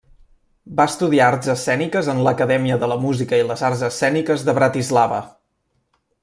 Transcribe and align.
Va 0.77 0.85
estudiar 0.91 1.27
arts 1.33 1.51
escèniques 1.53 2.09
en 2.13 2.21
l'Acadèmia 2.27 2.79
de 2.85 2.91
la 2.95 2.99
Música 3.05 3.43
i 3.43 3.47
les 3.51 3.65
Arts 3.71 3.85
Escèniques 3.89 4.47
de 4.49 4.57
Bratislava. 4.61 5.21